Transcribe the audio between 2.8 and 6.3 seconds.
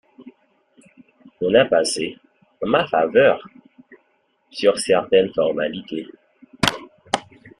faveur, sur certaines formalités.